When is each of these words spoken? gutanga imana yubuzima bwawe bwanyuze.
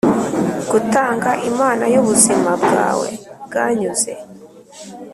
gutanga 0.71 1.29
imana 1.49 1.83
yubuzima 1.93 2.51
bwawe 2.63 3.09
bwanyuze. 3.45 4.13